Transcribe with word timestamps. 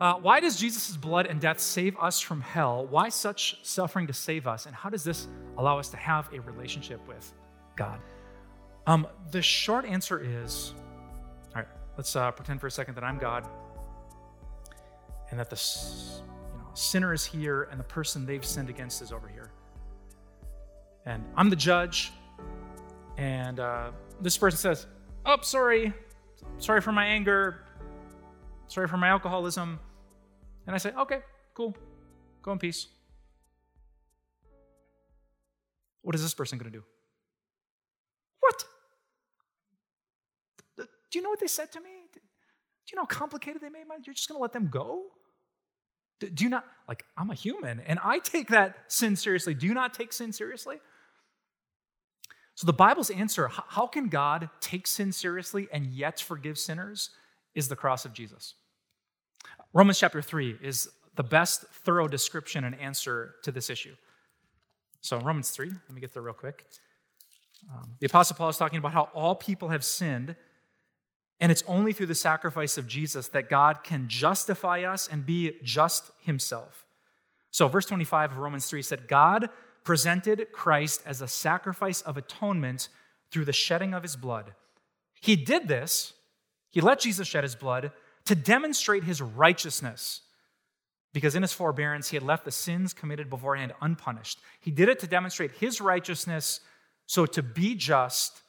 Uh, 0.00 0.14
why 0.14 0.38
does 0.38 0.56
Jesus' 0.56 0.96
blood 0.96 1.26
and 1.26 1.40
death 1.40 1.58
save 1.58 1.96
us 1.98 2.20
from 2.20 2.40
hell? 2.40 2.86
Why 2.86 3.08
such 3.08 3.58
suffering 3.64 4.06
to 4.06 4.12
save 4.12 4.46
us? 4.46 4.66
And 4.66 4.74
how 4.74 4.90
does 4.90 5.02
this 5.02 5.26
allow 5.56 5.78
us 5.78 5.88
to 5.90 5.96
have 5.96 6.32
a 6.32 6.40
relationship 6.40 7.06
with 7.08 7.32
God? 7.74 8.00
Um, 8.86 9.08
the 9.32 9.42
short 9.42 9.84
answer 9.84 10.20
is 10.20 10.72
all 11.48 11.62
right, 11.62 11.68
let's 11.96 12.14
uh, 12.14 12.30
pretend 12.30 12.60
for 12.60 12.68
a 12.68 12.70
second 12.70 12.94
that 12.94 13.02
I'm 13.02 13.18
God 13.18 13.48
and 15.30 15.38
that 15.38 15.50
the 15.50 15.56
you 16.52 16.58
know, 16.58 16.70
sinner 16.74 17.12
is 17.12 17.24
here 17.24 17.64
and 17.64 17.78
the 17.78 17.84
person 17.84 18.24
they've 18.24 18.44
sinned 18.44 18.70
against 18.70 19.02
is 19.02 19.12
over 19.12 19.28
here. 19.28 19.50
And 21.04 21.24
I'm 21.36 21.50
the 21.50 21.56
judge, 21.56 22.12
and 23.16 23.60
uh, 23.60 23.90
this 24.20 24.38
person 24.38 24.58
says, 24.58 24.86
Oh, 25.26 25.38
sorry, 25.42 25.92
sorry 26.58 26.80
for 26.80 26.92
my 26.92 27.04
anger, 27.04 27.62
sorry 28.68 28.88
for 28.88 28.96
my 28.96 29.08
alcoholism. 29.08 29.80
And 30.68 30.74
I 30.74 30.78
say, 30.78 30.92
okay, 31.00 31.20
cool, 31.54 31.74
go 32.42 32.52
in 32.52 32.58
peace. 32.58 32.88
What 36.02 36.14
is 36.14 36.20
this 36.22 36.34
person 36.34 36.58
going 36.58 36.70
to 36.70 36.78
do? 36.78 36.84
What? 38.40 38.64
Do 40.76 41.18
you 41.18 41.22
know 41.22 41.30
what 41.30 41.40
they 41.40 41.46
said 41.46 41.72
to 41.72 41.80
me? 41.80 41.88
Do 42.12 42.20
you 42.92 42.96
know 42.96 43.02
how 43.02 43.06
complicated 43.06 43.62
they 43.62 43.70
made 43.70 43.88
my? 43.88 43.96
You're 44.04 44.12
just 44.12 44.28
going 44.28 44.36
to 44.38 44.42
let 44.42 44.52
them 44.52 44.68
go? 44.70 45.04
Do 46.20 46.44
you 46.44 46.50
not, 46.50 46.66
like, 46.86 47.06
I'm 47.16 47.30
a 47.30 47.34
human 47.34 47.80
and 47.80 47.98
I 48.04 48.18
take 48.18 48.48
that 48.48 48.76
sin 48.88 49.16
seriously. 49.16 49.54
Do 49.54 49.66
you 49.66 49.72
not 49.72 49.94
take 49.94 50.12
sin 50.12 50.34
seriously? 50.34 50.76
So, 52.56 52.66
the 52.66 52.74
Bible's 52.74 53.08
answer 53.08 53.48
how 53.48 53.86
can 53.86 54.08
God 54.08 54.50
take 54.60 54.86
sin 54.86 55.12
seriously 55.12 55.66
and 55.72 55.86
yet 55.86 56.20
forgive 56.20 56.58
sinners 56.58 57.08
is 57.54 57.68
the 57.68 57.76
cross 57.76 58.04
of 58.04 58.12
Jesus. 58.12 58.54
Romans 59.72 59.98
chapter 59.98 60.22
3 60.22 60.58
is 60.62 60.88
the 61.16 61.22
best 61.22 61.62
thorough 61.84 62.08
description 62.08 62.64
and 62.64 62.78
answer 62.80 63.34
to 63.42 63.52
this 63.52 63.70
issue. 63.70 63.94
So, 65.00 65.18
Romans 65.20 65.50
3, 65.50 65.68
let 65.68 65.90
me 65.90 66.00
get 66.00 66.12
there 66.12 66.22
real 66.22 66.34
quick. 66.34 66.66
Um, 67.72 67.92
the 67.98 68.06
Apostle 68.06 68.36
Paul 68.36 68.48
is 68.48 68.56
talking 68.56 68.78
about 68.78 68.92
how 68.92 69.08
all 69.14 69.34
people 69.34 69.68
have 69.68 69.84
sinned, 69.84 70.36
and 71.40 71.52
it's 71.52 71.64
only 71.66 71.92
through 71.92 72.06
the 72.06 72.14
sacrifice 72.14 72.78
of 72.78 72.86
Jesus 72.86 73.28
that 73.28 73.48
God 73.48 73.84
can 73.84 74.08
justify 74.08 74.82
us 74.82 75.08
and 75.10 75.26
be 75.26 75.52
just 75.62 76.10
himself. 76.20 76.84
So, 77.50 77.68
verse 77.68 77.86
25 77.86 78.32
of 78.32 78.38
Romans 78.38 78.66
3 78.66 78.82
said, 78.82 79.08
God 79.08 79.50
presented 79.84 80.52
Christ 80.52 81.02
as 81.06 81.22
a 81.22 81.28
sacrifice 81.28 82.00
of 82.02 82.16
atonement 82.16 82.88
through 83.30 83.44
the 83.44 83.52
shedding 83.52 83.94
of 83.94 84.02
his 84.02 84.16
blood. 84.16 84.52
He 85.20 85.36
did 85.36 85.68
this, 85.68 86.12
he 86.70 86.80
let 86.80 87.00
Jesus 87.00 87.26
shed 87.26 87.44
his 87.44 87.54
blood 87.54 87.92
to 88.28 88.34
demonstrate 88.34 89.04
his 89.04 89.22
righteousness. 89.22 90.20
Because 91.14 91.34
in 91.34 91.40
his 91.40 91.54
forbearance, 91.54 92.10
he 92.10 92.16
had 92.16 92.22
left 92.22 92.44
the 92.44 92.50
sins 92.50 92.92
committed 92.92 93.30
beforehand 93.30 93.72
unpunished. 93.80 94.38
He 94.60 94.70
did 94.70 94.90
it 94.90 94.98
to 94.98 95.06
demonstrate 95.06 95.52
his 95.52 95.80
righteousness, 95.80 96.60
so 97.06 97.24
to 97.24 97.42
be 97.42 97.74
just 97.74 98.42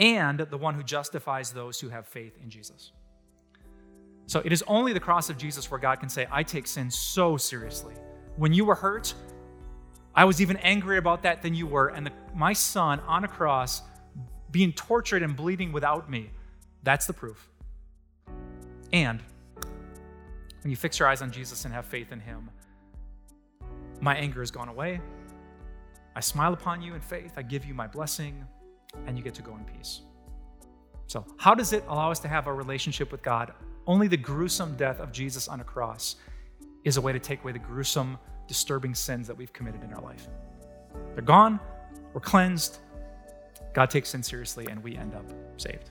and 0.00 0.40
the 0.40 0.58
one 0.58 0.74
who 0.74 0.82
justifies 0.82 1.52
those 1.52 1.78
who 1.78 1.90
have 1.90 2.08
faith 2.08 2.36
in 2.42 2.50
Jesus. 2.50 2.90
So 4.26 4.42
it 4.44 4.52
is 4.52 4.64
only 4.66 4.92
the 4.92 4.98
cross 4.98 5.30
of 5.30 5.38
Jesus 5.38 5.70
where 5.70 5.78
God 5.78 6.00
can 6.00 6.08
say, 6.08 6.26
I 6.32 6.42
take 6.42 6.66
sin 6.66 6.90
so 6.90 7.36
seriously. 7.36 7.94
When 8.36 8.52
you 8.52 8.64
were 8.64 8.74
hurt, 8.74 9.14
I 10.12 10.24
was 10.24 10.40
even 10.40 10.56
angrier 10.56 10.98
about 10.98 11.22
that 11.22 11.40
than 11.42 11.54
you 11.54 11.68
were. 11.68 11.88
And 11.88 12.04
the, 12.04 12.12
my 12.34 12.52
son 12.52 12.98
on 13.06 13.22
a 13.22 13.28
cross 13.28 13.82
being 14.50 14.72
tortured 14.72 15.22
and 15.22 15.36
bleeding 15.36 15.70
without 15.70 16.10
me, 16.10 16.30
that's 16.82 17.06
the 17.06 17.12
proof. 17.12 17.48
And 18.94 19.20
when 20.62 20.70
you 20.70 20.76
fix 20.76 21.00
your 21.00 21.08
eyes 21.08 21.20
on 21.20 21.32
Jesus 21.32 21.64
and 21.64 21.74
have 21.74 21.84
faith 21.84 22.12
in 22.12 22.20
Him, 22.20 22.48
my 24.00 24.14
anger 24.14 24.38
has 24.38 24.52
gone 24.52 24.68
away. 24.68 25.00
I 26.14 26.20
smile 26.20 26.52
upon 26.52 26.80
you 26.80 26.94
in 26.94 27.00
faith. 27.00 27.32
I 27.36 27.42
give 27.42 27.64
you 27.64 27.74
my 27.74 27.88
blessing, 27.88 28.44
and 29.06 29.18
you 29.18 29.24
get 29.24 29.34
to 29.34 29.42
go 29.42 29.56
in 29.56 29.64
peace. 29.64 30.02
So, 31.08 31.26
how 31.38 31.56
does 31.56 31.72
it 31.72 31.84
allow 31.88 32.12
us 32.12 32.20
to 32.20 32.28
have 32.28 32.46
a 32.46 32.52
relationship 32.52 33.10
with 33.10 33.20
God? 33.20 33.52
Only 33.88 34.06
the 34.06 34.16
gruesome 34.16 34.76
death 34.76 35.00
of 35.00 35.10
Jesus 35.10 35.48
on 35.48 35.60
a 35.60 35.64
cross 35.64 36.14
is 36.84 36.96
a 36.96 37.00
way 37.00 37.12
to 37.12 37.18
take 37.18 37.42
away 37.42 37.50
the 37.50 37.58
gruesome, 37.58 38.16
disturbing 38.46 38.94
sins 38.94 39.26
that 39.26 39.36
we've 39.36 39.52
committed 39.52 39.82
in 39.82 39.92
our 39.92 40.02
life. 40.02 40.28
They're 41.14 41.24
gone, 41.24 41.58
we're 42.12 42.20
cleansed, 42.20 42.78
God 43.72 43.90
takes 43.90 44.10
sin 44.10 44.22
seriously, 44.22 44.68
and 44.70 44.80
we 44.84 44.96
end 44.96 45.16
up 45.16 45.24
saved. 45.56 45.90